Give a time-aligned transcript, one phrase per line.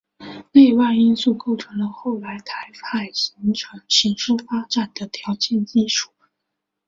[0.51, 3.53] 内外因素构成了后来台海形
[4.09, 6.11] 势发展的条件基础。